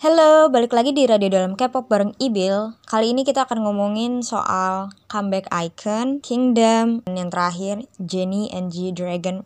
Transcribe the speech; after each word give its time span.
Halo, 0.00 0.48
balik 0.48 0.72
lagi 0.72 0.96
di 0.96 1.04
Radio 1.04 1.28
Dalam 1.28 1.60
K-pop 1.60 1.84
bareng 1.84 2.16
Ibil. 2.16 2.72
Kali 2.88 3.12
ini 3.12 3.20
kita 3.20 3.44
akan 3.44 3.68
ngomongin 3.68 4.24
soal 4.24 4.88
comeback 5.12 5.44
icon, 5.52 6.24
Kingdom, 6.24 7.04
dan 7.04 7.14
yang 7.20 7.28
terakhir 7.28 7.84
Jennie 8.00 8.48
and 8.48 8.72
G 8.72 8.96
Dragon. 8.96 9.44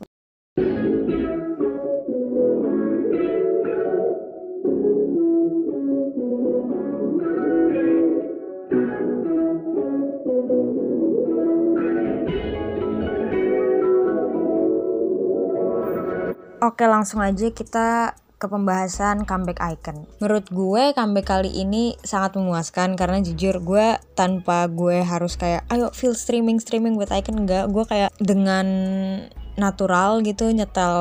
Oke, 16.63 16.87
langsung 16.87 17.19
aja 17.19 17.51
kita 17.51 18.15
ke 18.45 18.49
pembahasan 18.53 19.25
comeback 19.25 19.57
icon. 19.65 20.05
Menurut 20.21 20.45
gue 20.53 20.93
comeback 20.93 21.33
kali 21.33 21.49
ini 21.49 21.97
sangat 22.05 22.37
memuaskan 22.37 22.93
karena 23.01 23.25
jujur 23.25 23.57
gue 23.65 23.97
tanpa 24.13 24.69
gue 24.69 25.01
harus 25.01 25.41
kayak 25.41 25.65
ayo 25.73 25.89
feel 25.97 26.13
streaming 26.13 26.61
streaming 26.61 27.01
buat 27.01 27.09
icon 27.09 27.49
enggak 27.49 27.73
gue 27.73 27.85
kayak 27.89 28.13
dengan 28.21 28.67
natural 29.55 30.23
gitu 30.27 30.51
nyetel 30.51 30.95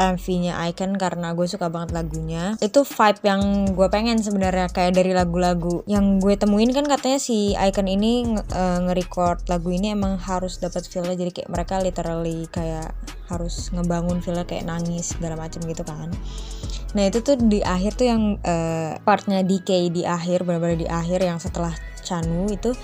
MV-nya 0.00 0.56
Icon 0.72 0.96
karena 0.96 1.36
gue 1.36 1.44
suka 1.44 1.68
banget 1.68 1.92
lagunya. 1.92 2.56
Itu 2.58 2.88
vibe 2.88 3.20
yang 3.24 3.42
gue 3.76 3.88
pengen 3.92 4.20
sebenarnya 4.24 4.72
kayak 4.72 4.96
dari 4.96 5.12
lagu-lagu 5.12 5.84
yang 5.84 6.16
gue 6.18 6.36
temuin 6.36 6.72
kan 6.72 6.88
katanya 6.88 7.20
si 7.20 7.52
Icon 7.56 7.88
ini 7.88 8.40
nge-record 8.50 9.48
lagu 9.52 9.68
ini 9.70 9.92
emang 9.92 10.16
harus 10.16 10.58
dapat 10.58 10.88
feelnya 10.88 11.16
jadi 11.16 11.32
kayak 11.32 11.50
mereka 11.52 11.74
literally 11.80 12.48
kayak 12.48 12.96
harus 13.30 13.70
ngebangun 13.70 14.18
feelnya 14.24 14.48
kayak 14.48 14.66
nangis 14.66 15.14
segala 15.14 15.38
macam 15.38 15.60
gitu 15.68 15.84
kan. 15.86 16.10
Nah 16.90 17.06
itu 17.06 17.22
tuh 17.22 17.38
di 17.38 17.62
akhir 17.62 17.94
tuh 17.94 18.06
yang 18.10 18.22
uh, 18.42 18.98
partnya 19.06 19.46
DK 19.46 19.94
di 19.94 20.02
akhir 20.02 20.42
benar-benar 20.42 20.78
di 20.80 20.88
akhir 20.90 21.22
yang 21.22 21.38
setelah 21.38 21.70
Chanu 22.02 22.50
itu 22.50 22.74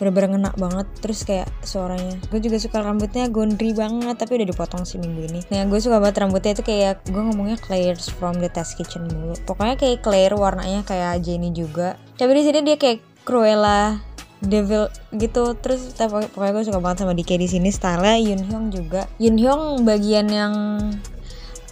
bener-bener 0.00 0.32
ngena 0.32 0.50
banget 0.56 0.88
terus 1.04 1.28
kayak 1.28 1.52
suaranya. 1.60 2.16
Gue 2.32 2.40
juga 2.40 2.56
suka 2.56 2.80
rambutnya 2.80 3.28
gondri 3.28 3.76
banget 3.76 4.16
tapi 4.16 4.40
udah 4.40 4.48
dipotong 4.48 4.88
sih 4.88 4.96
minggu 4.96 5.28
ini. 5.28 5.40
Nah 5.52 5.68
gue 5.68 5.76
suka 5.76 6.00
banget 6.00 6.24
rambutnya 6.24 6.56
itu 6.56 6.64
kayak 6.64 7.04
gue 7.04 7.20
ngomongnya 7.20 7.60
Claire's 7.60 8.08
from 8.08 8.40
the 8.40 8.48
test 8.48 8.80
kitchen 8.80 9.04
dulu 9.04 9.36
pokoknya 9.44 9.76
kayak 9.76 10.00
Claire 10.00 10.32
warnanya 10.32 10.80
kayak 10.88 11.20
Jenny 11.20 11.52
juga. 11.52 12.00
Tapi 12.16 12.32
di 12.32 12.42
sini 12.48 12.64
dia 12.64 12.80
kayak 12.80 13.04
Cruella 13.28 14.00
devil 14.40 14.88
gitu. 15.12 15.52
Terus 15.60 15.92
pokoknya 16.00 16.52
gue 16.56 16.64
suka 16.64 16.80
banget 16.80 17.04
sama 17.04 17.12
DK 17.12 17.36
di 17.36 17.48
sini. 17.52 17.68
Stylenya 17.68 18.16
Yun 18.16 18.40
Hyung 18.48 18.66
juga. 18.72 19.04
Yun 19.20 19.36
Hyung 19.36 19.84
bagian 19.84 20.26
yang 20.32 20.54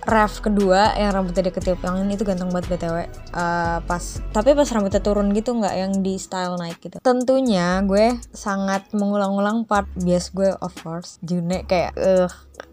ref 0.09 0.41
kedua 0.41 0.97
yang 0.97 1.13
rambutnya 1.13 1.53
diketiup 1.53 1.85
yang 1.85 2.01
ini 2.01 2.17
itu 2.17 2.25
ganteng 2.25 2.49
banget 2.49 2.73
btw 2.73 2.97
uh, 2.97 3.05
eh, 3.05 3.79
pas 3.85 4.05
tapi 4.33 4.57
pas 4.57 4.65
rambutnya 4.65 5.05
turun 5.05 5.29
gitu 5.37 5.53
nggak 5.53 5.75
yang 5.77 5.93
di 6.01 6.17
style 6.17 6.57
naik 6.57 6.81
gitu. 6.81 6.97
Tentunya 7.05 7.85
gue 7.85 8.17
sangat 8.33 8.89
mengulang-ulang 8.97 9.69
part 9.69 9.85
bias 10.01 10.33
gue 10.33 10.49
of 10.65 10.73
course. 10.81 11.21
June 11.21 11.53
kayak 11.69 11.93
uh, 12.01 12.29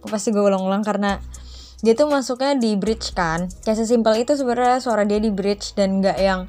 pasti 0.08 0.32
gue 0.32 0.40
ulang-ulang 0.40 0.82
karena 0.88 1.20
dia 1.84 1.92
tuh 1.94 2.08
masuknya 2.08 2.56
di 2.56 2.80
bridge 2.80 3.12
kan. 3.12 3.52
Kayak 3.68 3.84
sesimpel 3.84 4.24
itu 4.24 4.40
sebenarnya 4.40 4.80
suara 4.80 5.04
dia 5.04 5.20
di 5.20 5.30
bridge 5.30 5.76
dan 5.76 6.00
nggak 6.00 6.18
yang 6.18 6.48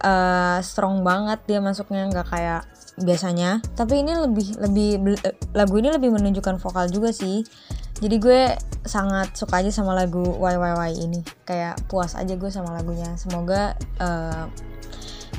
uh, 0.00 0.58
strong 0.64 1.04
banget 1.04 1.44
dia 1.44 1.60
masuknya 1.60 2.08
nggak 2.08 2.26
kayak 2.32 2.64
biasanya. 2.96 3.60
Tapi 3.76 4.00
ini 4.00 4.16
lebih 4.16 4.48
lebih 4.56 4.88
lagu 5.52 5.76
ini 5.76 5.92
lebih 5.92 6.16
menunjukkan 6.16 6.56
vokal 6.64 6.88
juga 6.88 7.12
sih 7.12 7.44
jadi 8.04 8.16
gue 8.20 8.40
sangat 8.84 9.32
suka 9.32 9.64
aja 9.64 9.72
sama 9.72 9.96
lagu 9.96 10.20
YYY 10.36 11.08
ini. 11.08 11.24
Kayak 11.48 11.80
puas 11.88 12.12
aja 12.12 12.36
gue 12.36 12.50
sama 12.52 12.76
lagunya. 12.76 13.16
Semoga 13.16 13.80
uh, 13.96 14.44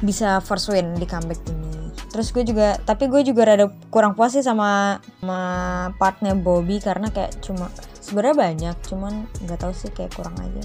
bisa 0.02 0.42
first 0.42 0.74
win 0.74 0.98
di 0.98 1.06
comeback 1.06 1.46
ini. 1.46 1.94
Terus 2.10 2.34
gue 2.34 2.42
juga 2.42 2.82
tapi 2.82 3.06
gue 3.06 3.22
juga 3.22 3.54
rada 3.54 3.70
kurang 3.94 4.18
puas 4.18 4.34
sih 4.34 4.42
sama 4.42 4.98
sama 5.22 5.42
partnya 6.02 6.34
Bobby 6.34 6.82
karena 6.82 7.14
kayak 7.14 7.38
cuma 7.46 7.70
sebenarnya 8.02 8.36
banyak 8.38 8.76
cuman 8.90 9.14
nggak 9.46 9.60
tahu 9.62 9.74
sih 9.74 9.90
kayak 9.94 10.14
kurang 10.14 10.34
aja 10.38 10.64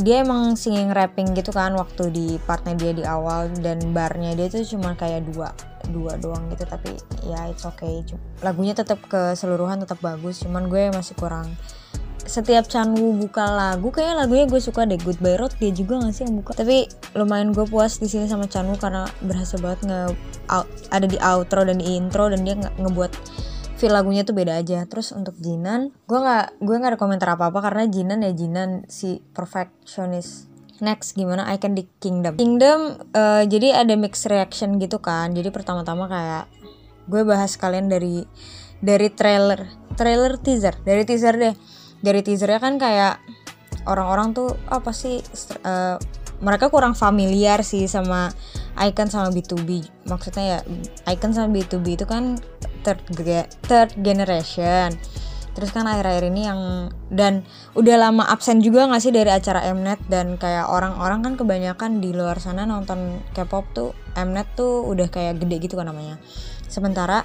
dia 0.00 0.24
emang 0.24 0.56
singing 0.56 0.88
rapping 0.94 1.36
gitu 1.36 1.52
kan 1.52 1.74
waktu 1.76 2.08
di 2.08 2.26
partnya 2.48 2.74
dia 2.78 2.92
di 2.96 3.04
awal 3.04 3.52
dan 3.60 3.82
barnya 3.92 4.32
dia 4.32 4.48
tuh 4.48 4.64
cuma 4.64 4.96
kayak 4.96 5.28
dua 5.28 5.52
dua 5.92 6.16
doang 6.18 6.48
gitu 6.50 6.64
tapi 6.66 6.96
ya 7.26 7.50
it's 7.50 7.66
okay. 7.66 8.02
Lagunya 8.40 8.72
tetap 8.72 9.02
keseluruhan 9.06 9.82
tetap 9.84 10.00
bagus 10.00 10.42
cuman 10.42 10.70
gue 10.72 10.90
masih 10.90 11.14
kurang. 11.18 11.52
Setiap 12.26 12.66
Chanwoo 12.66 13.14
buka 13.14 13.46
lagu 13.46 13.94
kayak 13.94 14.18
lagunya 14.18 14.50
gue 14.50 14.58
suka 14.58 14.82
deh 14.82 14.98
Goodbye 14.98 15.38
Road 15.38 15.54
dia 15.62 15.70
juga 15.70 16.02
gak 16.02 16.10
sih 16.10 16.26
yang 16.26 16.42
buka? 16.42 16.58
Tapi 16.58 16.90
lumayan 17.14 17.54
gue 17.54 17.62
puas 17.70 18.02
di 18.02 18.10
sini 18.10 18.26
sama 18.26 18.50
Chanwoo 18.50 18.80
karena 18.80 19.06
berhasil 19.22 19.62
banget 19.62 19.86
nge 19.86 20.00
ada 20.90 21.06
di 21.06 21.18
outro 21.22 21.62
dan 21.62 21.78
di 21.78 21.86
intro 21.94 22.26
dan 22.26 22.42
dia 22.42 22.58
nge 22.58 22.70
ngebuat 22.82 23.12
feel 23.76 23.92
lagunya 23.92 24.24
tuh 24.24 24.32
beda 24.32 24.58
aja. 24.58 24.82
Terus 24.88 25.12
untuk 25.12 25.36
Jinan 25.38 25.92
gue 26.08 26.18
nggak 26.18 26.60
gue 26.60 26.74
nggak 26.76 26.92
ada 26.96 27.00
komentar 27.00 27.28
apa 27.36 27.52
apa 27.52 27.60
karena 27.62 27.84
Jinan 27.86 28.24
ya 28.24 28.32
Jinan 28.32 28.88
si 28.88 29.20
perfectionist. 29.36 30.48
Next 30.76 31.16
gimana 31.16 31.48
Icon 31.56 31.72
di 31.72 31.88
Kingdom? 32.00 32.36
Kingdom 32.36 33.00
uh, 33.16 33.44
jadi 33.48 33.80
ada 33.80 33.96
mix 33.96 34.28
reaction 34.28 34.76
gitu 34.76 35.00
kan. 35.00 35.32
Jadi 35.32 35.48
pertama-tama 35.48 36.04
kayak 36.08 36.44
gue 37.08 37.22
bahas 37.24 37.56
kalian 37.56 37.88
dari 37.88 38.28
dari 38.80 39.08
trailer. 39.08 39.68
Trailer 39.96 40.36
teaser. 40.36 40.76
Dari 40.84 41.08
teaser 41.08 41.36
deh. 41.40 41.54
Dari 42.04 42.20
teasernya 42.20 42.60
kan 42.60 42.76
kayak 42.76 43.24
orang-orang 43.88 44.36
tuh 44.36 44.52
apa 44.68 44.92
sih 44.92 45.22
uh, 45.64 45.96
mereka 46.40 46.68
kurang 46.68 46.92
familiar 46.92 47.64
sih 47.64 47.88
sama 47.88 48.28
Icon 48.76 49.08
sama 49.08 49.32
B2B 49.32 49.88
maksudnya 50.04 50.44
ya 50.44 50.58
Icon 51.08 51.32
sama 51.32 51.48
B2B 51.52 51.96
itu 51.96 52.06
kan 52.06 52.36
third, 52.86 53.02
third 53.66 53.90
generation. 53.98 54.94
Terus 55.56 55.72
kan 55.72 55.88
akhir-akhir 55.88 56.28
ini 56.28 56.42
yang 56.44 56.92
dan 57.08 57.40
udah 57.72 57.96
lama 57.96 58.28
absen 58.28 58.60
juga 58.60 58.84
gak 58.92 59.00
sih 59.00 59.08
dari 59.08 59.32
acara 59.32 59.64
Mnet 59.72 60.04
dan 60.06 60.36
kayak 60.36 60.68
orang-orang 60.68 61.24
kan 61.24 61.34
kebanyakan 61.40 62.04
di 62.04 62.12
luar 62.12 62.36
sana 62.36 62.68
nonton 62.68 63.24
K-pop 63.32 63.64
tuh 63.72 63.90
Mnet 64.12 64.52
tuh 64.52 64.84
udah 64.84 65.08
kayak 65.08 65.40
gede 65.40 65.56
gitu 65.64 65.80
kan 65.80 65.88
namanya. 65.88 66.20
Sementara 66.68 67.24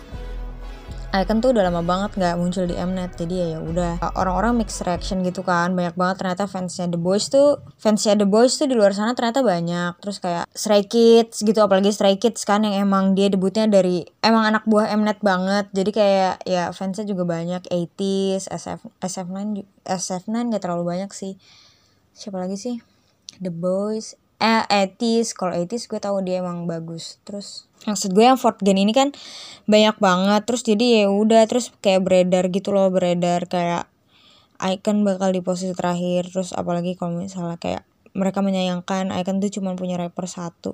Icon 1.11 1.43
tuh 1.43 1.51
udah 1.51 1.67
lama 1.67 1.83
banget 1.83 2.15
nggak 2.15 2.39
muncul 2.39 2.63
di 2.63 2.79
Mnet 2.79 3.19
jadi 3.19 3.35
ya, 3.35 3.47
ya 3.55 3.59
udah. 3.59 3.93
Orang-orang 4.15 4.63
mix 4.63 4.79
reaction 4.79 5.19
gitu 5.27 5.43
kan 5.43 5.75
banyak 5.75 5.91
banget 5.99 6.23
ternyata 6.23 6.47
fansnya 6.47 6.87
The 6.87 6.95
Boys 6.95 7.27
tuh 7.27 7.59
fansnya 7.75 8.15
The 8.15 8.23
Boys 8.23 8.55
tuh 8.55 8.71
di 8.71 8.79
luar 8.79 8.95
sana 8.95 9.11
ternyata 9.11 9.43
banyak. 9.43 9.99
Terus 9.99 10.23
kayak 10.23 10.47
Stray 10.55 10.87
Kids 10.87 11.43
gitu 11.43 11.59
apalagi 11.59 11.91
Stray 11.91 12.15
Kids 12.15 12.47
kan 12.47 12.63
yang 12.63 12.79
emang 12.79 13.11
dia 13.11 13.27
debutnya 13.27 13.67
dari 13.67 14.07
emang 14.23 14.55
anak 14.55 14.63
buah 14.63 14.87
Mnet 14.95 15.19
banget. 15.19 15.67
Jadi 15.75 15.91
kayak 15.91 16.47
ya 16.47 16.71
fansnya 16.71 17.03
juga 17.03 17.27
banyak 17.27 17.67
80s 17.67 18.47
SF 18.47 18.87
SF9 19.03 19.67
SF9 19.83 20.55
gak 20.55 20.63
terlalu 20.63 20.95
banyak 20.95 21.11
sih. 21.11 21.35
Siapa 22.15 22.39
lagi 22.39 22.55
sih? 22.55 22.79
The 23.43 23.51
Boys 23.51 24.15
eh 24.41 24.65
80s 24.65 25.37
kalau 25.37 25.53
80s 25.53 25.85
gue 25.85 26.01
tahu 26.01 26.25
dia 26.25 26.41
emang 26.41 26.65
bagus. 26.65 27.21
Terus 27.21 27.69
maksud 27.85 28.17
gue 28.17 28.25
yang 28.25 28.41
Fort 28.41 28.57
Gen 28.65 28.81
ini 28.81 28.89
kan 28.89 29.13
banyak 29.69 30.01
banget. 30.01 30.41
Terus 30.49 30.65
jadi 30.65 31.05
ya 31.05 31.13
udah 31.13 31.45
terus 31.45 31.69
kayak 31.85 32.01
beredar 32.01 32.49
gitu 32.49 32.73
loh 32.73 32.89
beredar 32.89 33.45
kayak 33.45 33.85
Icon 34.61 35.05
bakal 35.05 35.29
di 35.29 35.45
posisi 35.45 35.77
terakhir. 35.77 36.33
Terus 36.33 36.57
apalagi 36.57 36.97
kalau 36.97 37.21
misalnya 37.21 37.61
kayak 37.61 37.85
mereka 38.17 38.41
menyayangkan 38.41 39.13
Icon 39.13 39.37
tuh 39.37 39.53
cuma 39.53 39.77
punya 39.77 40.01
rapper 40.01 40.25
satu. 40.25 40.73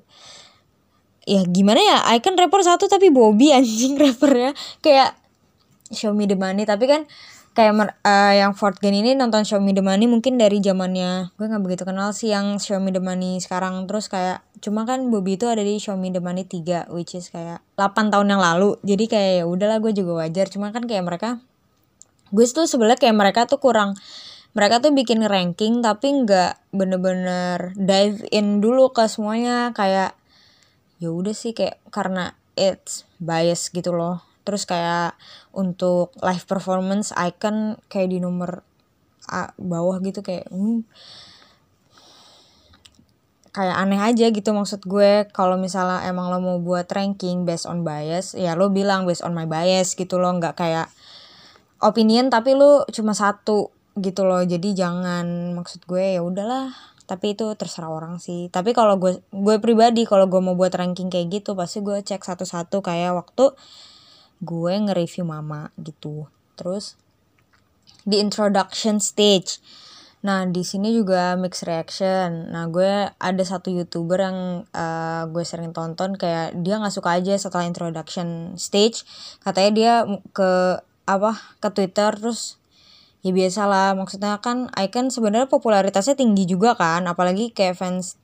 Ya 1.28 1.44
gimana 1.44 1.84
ya 1.84 1.98
Icon 2.16 2.40
rapper 2.40 2.64
satu 2.64 2.88
tapi 2.88 3.12
Bobby 3.12 3.52
anjing 3.52 4.00
rappernya. 4.04 4.56
Kayak 4.80 5.20
Show 5.92 6.16
Me 6.16 6.24
The 6.24 6.40
Money. 6.40 6.64
Tapi 6.64 6.88
kan 6.88 7.04
kayak 7.58 7.74
uh, 8.06 8.34
yang 8.38 8.54
Fort 8.54 8.78
Gen 8.78 8.94
ini 8.94 9.18
nonton 9.18 9.42
Me 9.66 9.74
The 9.74 9.82
Money 9.82 10.06
mungkin 10.06 10.38
dari 10.38 10.62
zamannya. 10.62 11.34
Gue 11.42 11.50
nggak 11.50 11.64
begitu 11.66 11.84
kenal 11.90 12.14
sih 12.14 12.30
yang 12.30 12.62
Me 12.78 12.94
The 12.94 13.02
Money 13.02 13.42
sekarang. 13.42 13.90
Terus 13.90 14.14
kayak 14.14 14.46
cuma 14.62 14.86
kan 14.86 15.10
Bobby 15.10 15.42
itu 15.42 15.50
ada 15.50 15.66
di 15.66 15.82
Me 15.98 16.14
The 16.14 16.22
Money 16.22 16.46
3 16.46 16.94
which 16.94 17.18
is 17.18 17.34
kayak 17.34 17.66
8 17.74 18.14
tahun 18.14 18.30
yang 18.30 18.38
lalu. 18.46 18.78
Jadi 18.86 19.10
kayak 19.10 19.32
ya 19.42 19.46
udahlah 19.50 19.82
gue 19.82 19.90
juga 19.90 20.22
wajar. 20.22 20.54
Cuma 20.54 20.70
kan 20.70 20.86
kayak 20.86 21.02
mereka 21.02 21.42
gue 22.30 22.46
tuh 22.46 22.70
sebelah 22.70 22.94
kayak 22.94 23.18
mereka 23.18 23.50
tuh 23.50 23.58
kurang 23.58 23.98
mereka 24.52 24.84
tuh 24.84 24.92
bikin 24.94 25.24
ranking 25.26 25.80
tapi 25.80 26.12
nggak 26.28 26.60
bener-bener 26.76 27.74
dive 27.74 28.22
in 28.30 28.62
dulu 28.62 28.94
ke 28.94 29.10
semuanya. 29.10 29.74
Kayak 29.74 30.14
ya 31.02 31.10
udah 31.10 31.34
sih 31.34 31.58
kayak 31.58 31.82
karena 31.90 32.38
it's 32.54 33.02
bias 33.18 33.74
gitu 33.74 33.98
loh 33.98 34.27
terus 34.48 34.64
kayak 34.64 35.20
untuk 35.52 36.16
live 36.24 36.48
performance 36.48 37.12
icon 37.20 37.76
kayak 37.92 38.16
di 38.16 38.24
nomor 38.24 38.64
A, 39.28 39.52
bawah 39.60 40.00
gitu 40.00 40.24
kayak 40.24 40.48
hmm, 40.48 40.88
kayak 43.52 43.76
aneh 43.76 43.98
aja 43.98 44.30
gitu 44.30 44.54
maksud 44.54 44.86
gue. 44.86 45.26
Kalau 45.34 45.58
misalnya 45.58 46.06
emang 46.06 46.30
lo 46.30 46.38
mau 46.38 46.58
buat 46.62 46.86
ranking 46.94 47.44
based 47.44 47.66
on 47.66 47.82
bias 47.82 48.38
ya 48.38 48.54
lo 48.54 48.70
bilang 48.70 49.10
based 49.10 49.26
on 49.26 49.34
my 49.34 49.50
bias 49.50 49.98
gitu 49.98 50.22
lo. 50.22 50.30
Nggak 50.32 50.62
kayak 50.62 50.88
opinion 51.82 52.30
tapi 52.30 52.54
lo 52.54 52.86
cuma 52.94 53.18
satu 53.18 53.74
gitu 53.98 54.30
loh 54.30 54.46
jadi 54.46 54.78
jangan 54.78 55.58
maksud 55.58 55.90
gue 55.90 56.16
ya 56.16 56.22
udahlah. 56.22 56.72
Tapi 57.10 57.34
itu 57.34 57.50
terserah 57.58 57.90
orang 57.90 58.22
sih. 58.22 58.48
Tapi 58.54 58.78
kalau 58.78 58.96
gue 59.02 59.20
gue 59.34 59.56
pribadi 59.58 60.06
kalau 60.06 60.30
gue 60.30 60.40
mau 60.40 60.54
buat 60.54 60.72
ranking 60.72 61.10
kayak 61.10 61.42
gitu 61.42 61.58
pasti 61.58 61.82
gue 61.82 61.98
cek 62.00 62.22
satu-satu. 62.22 62.86
Kayak 62.86 63.18
waktu 63.18 63.58
gue 64.44 64.74
nge-review 64.78 65.26
mama 65.26 65.74
gitu 65.82 66.30
terus 66.58 66.98
di 68.04 68.20
introduction 68.20 69.02
stage 69.02 69.60
Nah 70.26 70.50
di 70.50 70.66
sini 70.66 70.92
juga 70.92 71.38
mix 71.38 71.62
reaction. 71.62 72.50
Nah 72.50 72.66
gue 72.68 73.14
ada 73.16 73.44
satu 73.46 73.70
youtuber 73.70 74.18
yang 74.18 74.40
uh, 74.74 75.24
gue 75.30 75.44
sering 75.46 75.72
tonton 75.72 76.18
kayak 76.18 76.58
dia 76.66 76.82
nggak 76.82 76.92
suka 76.92 77.22
aja 77.22 77.38
setelah 77.38 77.70
introduction 77.70 78.58
stage. 78.58 79.06
Katanya 79.40 79.72
dia 79.72 79.94
ke 80.34 80.82
apa 81.08 81.32
ke 81.64 81.70
Twitter 81.72 82.12
terus 82.18 82.60
ya 83.24 83.32
biasalah 83.32 83.96
maksudnya 83.96 84.38
kan 84.44 84.68
Icon 84.76 85.08
sebenarnya 85.08 85.48
popularitasnya 85.48 86.20
tinggi 86.20 86.44
juga 86.44 86.76
kan 86.76 87.08
apalagi 87.08 87.56
kayak 87.56 87.80
fans 87.80 88.20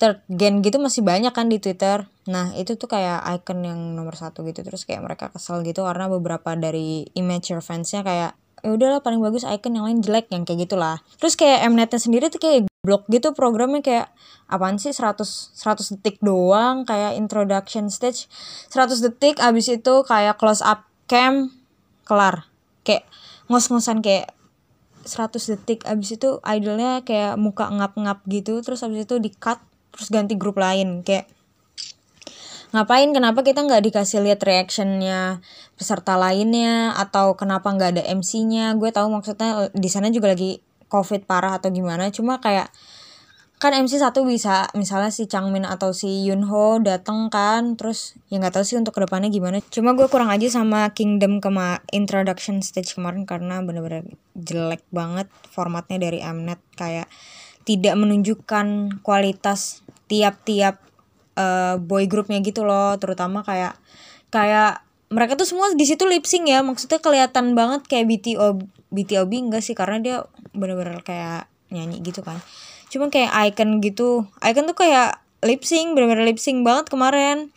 third 0.00 0.24
gen 0.32 0.64
gitu 0.64 0.80
masih 0.80 1.04
banyak 1.04 1.30
kan 1.36 1.52
di 1.52 1.60
Twitter. 1.60 2.08
Nah 2.24 2.56
itu 2.56 2.80
tuh 2.80 2.88
kayak 2.88 3.20
icon 3.36 3.60
yang 3.60 3.76
nomor 3.92 4.16
satu 4.16 4.40
gitu. 4.48 4.64
Terus 4.64 4.88
kayak 4.88 5.04
mereka 5.04 5.28
kesel 5.28 5.60
gitu 5.60 5.84
karena 5.84 6.08
beberapa 6.08 6.56
dari 6.56 7.04
immature 7.12 7.60
fansnya 7.60 8.00
kayak 8.00 8.32
ya 8.60 8.68
udahlah 8.72 9.00
paling 9.04 9.20
bagus 9.20 9.44
icon 9.44 9.76
yang 9.76 9.84
lain 9.84 10.00
jelek 10.00 10.32
yang 10.32 10.48
kayak 10.48 10.64
gitulah. 10.64 11.04
Terus 11.20 11.36
kayak 11.36 11.68
Mnetnya 11.68 12.00
sendiri 12.00 12.32
tuh 12.32 12.40
kayak 12.40 12.72
blog 12.80 13.04
gitu 13.12 13.36
programnya 13.36 13.84
kayak 13.84 14.08
apaan 14.48 14.80
sih 14.80 14.96
100 14.96 15.20
100 15.52 16.00
detik 16.00 16.16
doang? 16.24 16.88
Kayak 16.88 17.20
introduction 17.20 17.92
stage 17.92 18.24
100 18.72 19.04
detik 19.04 19.36
abis 19.36 19.68
itu 19.68 19.94
kayak 20.08 20.40
close 20.40 20.64
up 20.64 20.88
cam 21.12 21.52
kelar. 22.08 22.48
Kayak 22.88 23.04
ngos-ngosan 23.52 24.00
kayak 24.00 24.32
100 25.04 25.56
detik 25.56 25.84
abis 25.84 26.16
itu 26.16 26.40
idolnya 26.44 27.04
kayak 27.04 27.36
muka 27.40 27.68
ngap-ngap 27.68 28.24
gitu 28.28 28.60
terus 28.60 28.84
abis 28.84 29.08
itu 29.08 29.16
di 29.16 29.32
cut 29.32 29.60
terus 29.90 30.08
ganti 30.10 30.34
grup 30.38 30.58
lain 30.58 31.02
kayak 31.02 31.26
ngapain? 32.70 33.10
Kenapa 33.10 33.42
kita 33.42 33.66
nggak 33.66 33.82
dikasih 33.90 34.22
lihat 34.22 34.40
reactionnya 34.42 35.42
peserta 35.74 36.14
lainnya? 36.14 36.94
Atau 36.94 37.34
kenapa 37.34 37.70
nggak 37.74 37.90
ada 37.98 38.02
MC-nya 38.06 38.78
gue 38.78 38.90
tahu 38.94 39.10
maksudnya 39.10 39.70
di 39.74 39.88
sana 39.90 40.10
juga 40.14 40.32
lagi 40.32 40.62
covid 40.90 41.26
parah 41.26 41.58
atau 41.58 41.70
gimana. 41.70 42.10
Cuma 42.10 42.38
kayak 42.38 42.70
kan 43.60 43.76
MC 43.76 44.00
satu 44.00 44.24
bisa 44.24 44.72
misalnya 44.72 45.12
si 45.12 45.28
Changmin 45.28 45.68
atau 45.68 45.92
si 45.92 46.24
Yunho 46.24 46.80
dateng 46.80 47.28
kan 47.28 47.76
terus 47.76 48.16
ya 48.32 48.40
nggak 48.40 48.56
tahu 48.56 48.64
sih 48.64 48.80
untuk 48.80 48.96
ke 48.96 49.04
depannya 49.04 49.28
gimana. 49.28 49.60
Cuma 49.68 49.92
gue 49.92 50.08
kurang 50.08 50.32
aja 50.32 50.48
sama 50.48 50.88
Kingdom 50.96 51.44
kema 51.44 51.84
introduction 51.92 52.64
stage 52.64 52.96
kemarin 52.96 53.28
karena 53.28 53.60
bener-bener 53.60 54.16
jelek 54.32 54.80
banget 54.88 55.28
formatnya 55.52 56.00
dari 56.00 56.24
Mnet. 56.24 56.56
Kayak 56.72 57.12
tidak 57.70 57.94
menunjukkan 57.94 58.98
kualitas 59.06 59.86
tiap-tiap 60.10 60.82
uh, 61.38 61.78
boy 61.78 62.10
groupnya 62.10 62.42
gitu 62.42 62.66
loh 62.66 62.98
terutama 62.98 63.46
kayak 63.46 63.78
kayak 64.34 64.82
mereka 65.10 65.38
tuh 65.38 65.46
semua 65.46 65.70
di 65.74 65.86
situ 65.86 66.02
lip 66.06 66.26
ya 66.26 66.66
maksudnya 66.66 66.98
kelihatan 66.98 67.54
banget 67.54 67.86
kayak 67.86 68.10
BTO 68.10 68.58
BTOB 68.90 69.30
enggak 69.50 69.62
sih 69.62 69.78
karena 69.78 70.02
dia 70.02 70.16
bener-bener 70.50 70.98
kayak 71.06 71.46
nyanyi 71.70 72.02
gitu 72.02 72.26
kan. 72.26 72.42
Cuma 72.90 73.06
kayak 73.10 73.30
icon 73.50 73.78
gitu 73.78 74.26
icon 74.42 74.66
tuh 74.66 74.78
kayak 74.78 75.22
lip 75.46 75.62
bener-bener 75.62 76.26
lip 76.26 76.38
banget 76.38 76.86
kemarin. 76.90 77.54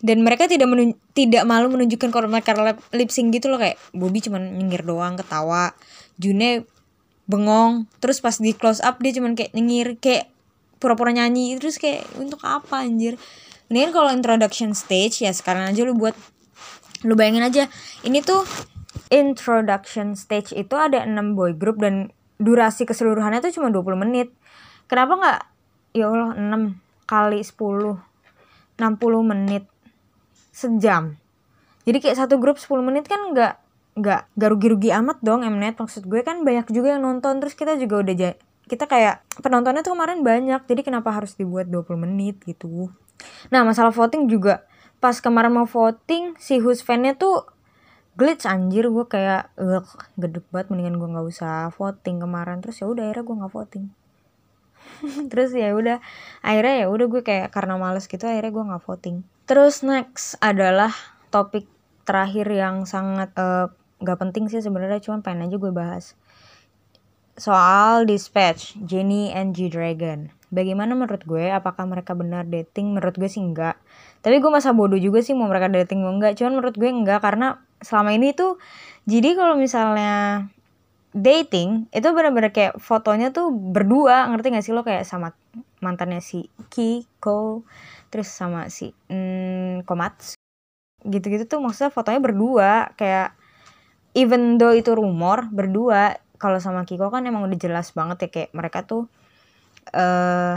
Dan 0.00 0.24
mereka 0.24 0.48
tidak 0.48 0.64
menun 0.64 0.96
tidak 1.12 1.44
malu 1.44 1.68
menunjukkan 1.68 2.08
kalau 2.08 2.24
mereka 2.24 2.56
lip 2.96 3.12
gitu 3.12 3.46
loh 3.52 3.60
kayak 3.60 3.76
Bobby 3.92 4.24
cuman 4.24 4.56
nyengir 4.56 4.84
doang 4.84 5.20
ketawa. 5.20 5.76
June 6.16 6.64
bengong. 7.30 7.86
Terus 8.02 8.18
pas 8.18 8.34
di 8.34 8.50
close 8.50 8.82
up 8.82 8.98
dia 8.98 9.14
cuman 9.14 9.38
kayak 9.38 9.54
nyengir 9.54 9.94
kayak 10.02 10.26
pura-pura 10.82 11.14
nyanyi. 11.14 11.54
Terus 11.62 11.78
kayak 11.78 12.04
untuk 12.18 12.42
apa 12.42 12.82
anjir? 12.82 13.14
Mendingan 13.70 13.94
kalau 13.94 14.10
introduction 14.10 14.74
stage 14.74 15.22
ya 15.22 15.30
sekarang 15.30 15.70
aja 15.70 15.86
lu 15.86 15.94
buat. 15.94 16.18
Lu 17.06 17.14
bayangin 17.14 17.46
aja 17.46 17.64
ini 18.02 18.20
tuh 18.20 18.42
introduction 19.08 20.18
stage 20.18 20.52
itu 20.52 20.74
ada 20.74 21.06
6 21.06 21.38
boy 21.38 21.54
group 21.54 21.78
dan 21.78 22.10
durasi 22.40 22.88
keseluruhannya 22.88 23.44
tuh 23.44 23.54
cuma 23.54 23.70
20 23.70 24.02
menit. 24.02 24.28
Kenapa 24.90 25.12
nggak 25.14 25.40
ya 25.94 26.10
Allah 26.10 26.34
6 26.34 27.06
kali 27.06 27.40
10 27.40 28.00
60 28.80 29.30
menit 29.30 29.64
sejam? 30.50 31.20
Jadi 31.84 31.98
kayak 32.00 32.16
satu 32.16 32.40
grup 32.40 32.56
10 32.56 32.80
menit 32.80 33.04
kan 33.06 33.20
nggak 33.32 33.59
nggak 34.00 34.34
gak 34.34 34.50
rugi-rugi 34.50 34.90
amat 34.96 35.20
dong 35.20 35.44
Mnet. 35.44 35.76
Maksud 35.76 36.08
gue 36.08 36.20
kan 36.24 36.42
banyak 36.42 36.66
juga 36.72 36.96
yang 36.96 37.04
nonton. 37.04 37.38
Terus 37.38 37.54
kita 37.54 37.76
juga 37.76 38.00
udah 38.00 38.34
kita 38.70 38.84
kayak 38.86 39.26
penontonnya 39.42 39.82
tuh 39.84 39.92
kemarin 39.98 40.22
banyak. 40.22 40.62
Jadi 40.64 40.80
kenapa 40.86 41.10
harus 41.10 41.34
dibuat 41.34 41.68
20 41.68 41.98
menit 41.98 42.38
gitu? 42.46 42.88
Nah 43.50 43.66
masalah 43.66 43.90
voting 43.90 44.30
juga. 44.30 44.64
Pas 45.02 45.16
kemarin 45.18 45.50
mau 45.50 45.66
voting 45.66 46.36
si 46.36 46.60
Who's 46.60 46.84
fan-nya 46.84 47.16
tuh 47.16 47.48
glitch 48.14 48.46
anjir. 48.46 48.86
Gue 48.88 49.08
kayak 49.10 49.52
ugh, 49.58 49.88
gedek 50.16 50.46
banget. 50.54 50.70
Mendingan 50.70 50.96
gue 50.96 51.08
nggak 51.08 51.26
usah 51.26 51.68
voting 51.74 52.22
kemarin. 52.22 52.62
Terus 52.62 52.80
ya 52.80 52.86
udah 52.86 53.02
akhirnya 53.10 53.24
gue 53.24 53.36
nggak 53.42 53.52
voting. 53.52 53.84
Terus 55.30 55.50
ya 55.56 55.72
udah 55.74 55.98
akhirnya 56.44 56.74
ya 56.84 56.86
udah 56.88 57.06
gue 57.10 57.22
kayak 57.26 57.48
karena 57.50 57.74
males 57.76 58.06
gitu 58.06 58.24
akhirnya 58.24 58.52
gue 58.52 58.64
nggak 58.70 58.84
voting. 58.84 59.16
Terus 59.50 59.82
next 59.82 60.38
adalah 60.38 60.94
topik 61.34 61.66
terakhir 62.06 62.46
yang 62.50 62.86
sangat 62.86 63.30
uh, 63.38 63.70
eh, 64.00 64.04
gak 64.04 64.18
penting 64.18 64.48
sih 64.48 64.64
sebenarnya 64.64 65.04
cuma 65.04 65.20
pengen 65.20 65.52
aja 65.52 65.56
gue 65.60 65.72
bahas 65.72 66.16
soal 67.40 68.04
Dispatch, 68.04 68.76
Jenny 68.84 69.32
and 69.32 69.56
G-Dragon. 69.56 70.28
Bagaimana 70.52 70.92
menurut 70.92 71.24
gue? 71.24 71.48
Apakah 71.48 71.88
mereka 71.88 72.12
benar 72.12 72.44
dating? 72.44 72.92
Menurut 72.92 73.16
gue 73.16 73.30
sih 73.32 73.40
enggak. 73.40 73.80
Tapi 74.20 74.44
gue 74.44 74.50
masa 74.52 74.76
bodoh 74.76 75.00
juga 75.00 75.24
sih 75.24 75.32
mau 75.32 75.48
mereka 75.48 75.72
dating 75.72 76.04
mau 76.04 76.12
enggak. 76.12 76.36
Cuman 76.36 76.60
menurut 76.60 76.76
gue 76.76 76.90
enggak 76.92 77.24
karena 77.24 77.64
selama 77.80 78.12
ini 78.12 78.36
tuh 78.36 78.60
jadi 79.08 79.32
kalau 79.32 79.56
misalnya 79.56 80.44
dating 81.16 81.88
itu 81.90 82.06
benar-benar 82.12 82.52
kayak 82.52 82.76
fotonya 82.78 83.32
tuh 83.34 83.50
berdua 83.50 84.30
ngerti 84.30 84.46
gak 84.54 84.62
sih 84.62 84.70
lo 84.76 84.86
kayak 84.86 85.02
sama 85.02 85.34
mantannya 85.82 86.22
si 86.22 86.46
Kiko 86.70 87.66
terus 88.12 88.30
sama 88.30 88.70
si 88.70 88.94
mm, 89.10 89.88
Komatsu 89.88 90.38
gitu-gitu 91.02 91.48
tuh 91.48 91.58
maksudnya 91.64 91.90
fotonya 91.90 92.20
berdua 92.22 92.92
kayak 92.94 93.34
even 94.14 94.58
though 94.58 94.74
itu 94.74 94.92
rumor 94.94 95.46
berdua 95.50 96.18
kalau 96.40 96.56
sama 96.56 96.88
Kiko 96.88 97.12
kan 97.12 97.26
emang 97.28 97.44
udah 97.44 97.58
jelas 97.60 97.92
banget 97.92 98.26
ya 98.26 98.28
kayak 98.32 98.50
mereka 98.56 98.82
tuh 98.88 99.06
eh 99.92 100.00
uh, 100.00 100.56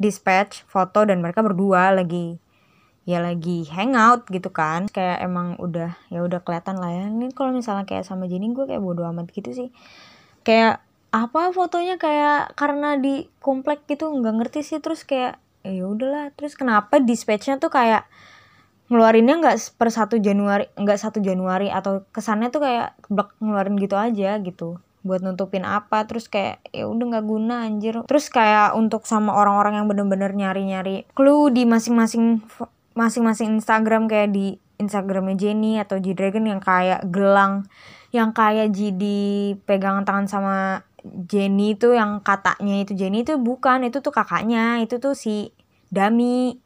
dispatch 0.00 0.64
foto 0.64 1.04
dan 1.04 1.20
mereka 1.20 1.44
berdua 1.44 1.92
lagi 1.92 2.40
ya 3.04 3.20
lagi 3.20 3.68
hangout 3.68 4.24
gitu 4.32 4.48
kan. 4.48 4.88
Kayak 4.88 5.24
emang 5.24 5.60
udah 5.60 5.96
ya 6.08 6.24
udah 6.24 6.40
kelihatan 6.40 6.80
lah 6.80 6.90
ya. 6.92 7.04
Ini 7.12 7.32
kalau 7.36 7.52
misalnya 7.52 7.84
kayak 7.84 8.08
sama 8.08 8.24
Jenny 8.30 8.52
gue 8.56 8.64
kayak 8.64 8.80
bodo 8.80 9.04
amat 9.12 9.28
gitu 9.34 9.52
sih. 9.52 9.68
Kayak 10.46 10.80
apa 11.12 11.52
fotonya? 11.52 12.00
Kayak 12.00 12.56
karena 12.56 12.96
di 12.96 13.28
komplek 13.44 13.84
gitu 13.90 14.08
nggak 14.08 14.34
ngerti 14.40 14.60
sih. 14.64 14.78
Terus 14.80 15.04
kayak 15.04 15.36
ya 15.66 15.84
udahlah. 15.84 16.32
Terus 16.38 16.56
kenapa 16.56 16.96
dispatchnya 17.02 17.60
tuh 17.60 17.68
kayak 17.72 18.08
ngeluarinnya 18.90 19.38
nggak 19.38 19.56
per 19.78 19.88
satu 19.94 20.18
Januari 20.18 20.66
nggak 20.74 20.98
satu 20.98 21.22
Januari 21.22 21.70
atau 21.70 22.02
kesannya 22.10 22.50
tuh 22.50 22.66
kayak 22.66 22.98
blok 23.06 23.38
ngeluarin 23.38 23.78
gitu 23.78 23.94
aja 23.94 24.36
gitu. 24.42 24.82
Buat 25.00 25.24
nutupin 25.24 25.64
apa 25.64 26.04
terus 26.04 26.26
kayak 26.26 26.60
ya 26.74 26.90
udah 26.90 27.16
nggak 27.16 27.24
guna 27.24 27.64
anjir. 27.64 28.02
Terus 28.04 28.26
kayak 28.28 28.74
untuk 28.74 29.06
sama 29.06 29.32
orang-orang 29.32 29.78
yang 29.80 29.86
bener-bener 29.86 30.34
nyari-nyari 30.34 31.06
clue 31.14 31.54
di 31.54 31.64
masing-masing 31.64 32.42
masing-masing 32.98 33.62
Instagram 33.62 34.10
kayak 34.10 34.34
di 34.34 34.58
Instagramnya 34.82 35.38
Jenny 35.38 35.78
atau 35.78 36.02
G 36.02 36.12
Dragon 36.12 36.42
yang 36.42 36.58
kayak 36.58 37.06
gelang 37.14 37.70
yang 38.10 38.34
kayak 38.34 38.74
G 38.74 38.90
pegangan 39.62 40.02
tangan 40.02 40.26
sama 40.26 40.56
Jenny 41.06 41.78
itu 41.78 41.94
yang 41.94 42.20
katanya 42.20 42.82
itu 42.82 42.92
Jenny 42.98 43.22
itu 43.22 43.38
bukan 43.38 43.86
itu 43.86 44.02
tuh 44.02 44.10
kakaknya 44.10 44.82
itu 44.82 44.98
tuh 44.98 45.14
si 45.14 45.54
Dami 45.88 46.58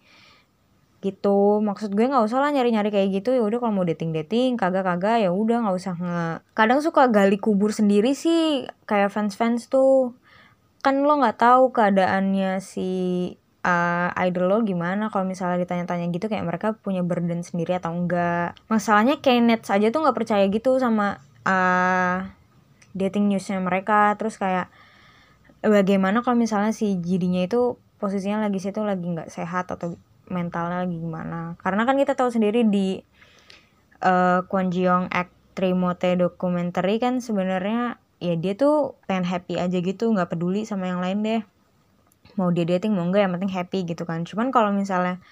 gitu. 1.05 1.61
Maksud 1.61 1.93
gue 1.93 2.09
nggak 2.09 2.25
usah 2.25 2.41
lah 2.41 2.51
nyari 2.51 2.73
nyari 2.73 2.89
kayak 2.89 3.21
gitu. 3.21 3.37
Ya 3.37 3.45
udah 3.45 3.61
kalau 3.61 3.77
mau 3.77 3.85
dating 3.85 4.17
dating 4.17 4.57
kagak 4.57 4.89
kagak 4.89 5.21
ya 5.21 5.31
udah 5.31 5.69
nggak 5.69 5.77
usah 5.77 5.95
nge. 6.01 6.25
Kadang 6.57 6.81
suka 6.81 7.13
gali 7.13 7.37
kubur 7.37 7.77
sendiri 7.77 8.17
sih 8.17 8.65
kayak 8.89 9.13
fans 9.13 9.37
fans 9.37 9.69
tuh. 9.69 10.17
Kan 10.81 11.05
lo 11.05 11.21
nggak 11.21 11.37
tahu 11.37 11.71
keadaannya 11.77 12.65
si 12.65 12.91
uh, 13.61 14.09
idol 14.25 14.49
lo 14.49 14.59
gimana. 14.65 15.13
Kalau 15.13 15.29
misalnya 15.29 15.61
ditanya-tanya 15.61 16.09
gitu 16.09 16.33
kayak 16.33 16.49
mereka 16.49 16.73
punya 16.81 17.05
burden 17.05 17.45
sendiri 17.45 17.77
atau 17.77 17.93
enggak 17.93 18.57
masalahnya 18.73 19.21
Kenneth 19.21 19.69
saja 19.69 19.93
tuh 19.93 20.01
nggak 20.01 20.17
percaya 20.17 20.49
gitu 20.49 20.81
sama 20.81 21.21
uh, 21.45 22.25
dating 22.97 23.29
newsnya 23.29 23.61
mereka. 23.61 24.17
Terus 24.17 24.41
kayak 24.41 24.73
bagaimana 25.65 26.21
kalau 26.21 26.37
misalnya 26.37 26.73
si 26.73 26.97
jidinya 27.01 27.45
itu 27.45 27.77
posisinya 27.97 28.45
lagi 28.45 28.61
situ 28.61 28.85
lagi 28.85 29.09
nggak 29.09 29.33
sehat 29.33 29.73
atau 29.73 29.97
mentalnya 30.29 30.85
lagi 30.85 30.97
gimana. 30.97 31.57
Karena 31.61 31.83
kan 31.85 31.97
kita 32.01 32.17
tahu 32.17 32.33
sendiri 32.33 32.65
di 32.65 33.01
uh, 34.05 34.45
Kwon 34.47 34.73
Ji 34.73 34.87
Young 34.87 35.09
Act 35.13 35.33
Trimote 35.55 36.19
documentary 36.19 36.99
kan 36.99 37.23
sebenarnya 37.23 38.03
ya 38.19 38.35
dia 38.35 38.59
tuh 38.59 38.99
pengen 39.07 39.23
happy 39.23 39.55
aja 39.61 39.79
gitu 39.79 40.11
nggak 40.11 40.35
peduli 40.35 40.67
sama 40.67 40.91
yang 40.91 40.99
lain 40.99 41.23
deh. 41.23 41.43
Mau 42.35 42.51
dia 42.51 42.67
dating 42.67 42.97
mau 42.99 43.07
enggak 43.07 43.29
yang 43.29 43.33
penting 43.39 43.53
happy 43.53 43.87
gitu 43.87 44.03
kan. 44.03 44.27
Cuman 44.27 44.51
kalau 44.51 44.75
misalnya 44.75 45.23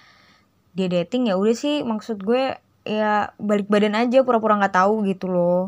dia 0.78 0.86
dating 0.88 1.28
ya 1.28 1.34
udah 1.34 1.56
sih 1.56 1.82
maksud 1.82 2.22
gue 2.22 2.56
ya 2.86 3.34
balik 3.38 3.66
badan 3.66 3.98
aja 3.98 4.22
pura-pura 4.22 4.58
nggak 4.58 4.72
-pura 4.72 4.86
tahu 4.86 5.10
gitu 5.10 5.26
loh. 5.26 5.62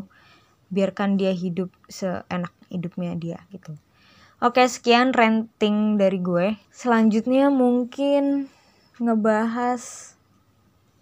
Biarkan 0.71 1.19
dia 1.19 1.35
hidup 1.35 1.75
seenak 1.90 2.54
hidupnya 2.71 3.19
dia 3.19 3.38
gitu. 3.50 3.75
Oke 4.45 4.62
sekian 4.66 5.11
renting 5.11 5.97
dari 5.97 6.21
gue. 6.23 6.61
Selanjutnya 6.71 7.49
mungkin 7.49 8.52
ngebahas 8.98 10.14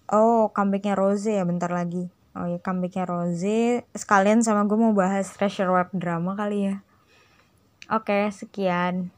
oh 0.08 0.48
comebacknya 0.52 0.96
Rose 0.96 1.32
ya 1.32 1.44
bentar 1.44 1.72
lagi. 1.72 2.08
Oh 2.32 2.48
ya 2.48 2.60
comebacknya 2.60 3.04
Rose. 3.08 3.84
Sekalian 3.92 4.40
sama 4.44 4.64
gue 4.68 4.76
mau 4.76 4.96
bahas 4.96 5.28
treasure 5.32 5.68
web 5.72 5.88
drama 5.92 6.36
kali 6.36 6.72
ya. 6.72 6.76
Oke 7.92 8.28
sekian 8.32 9.12